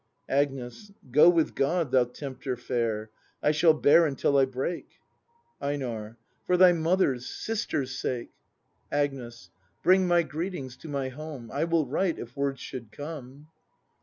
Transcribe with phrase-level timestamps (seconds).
[0.29, 0.91] Agnes.
[1.11, 3.11] Go with God, thou tempter fair;
[3.43, 4.93] I shall bear until I break.
[5.61, 6.17] Einar.
[6.47, 8.31] For thy mother's, sisters' sake!
[8.91, 9.49] ACT II] BRAND 99 Agnes.
[9.83, 13.45] Bring my greetings to my Home; I will write— if words should come.